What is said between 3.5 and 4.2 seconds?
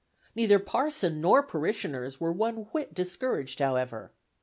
however.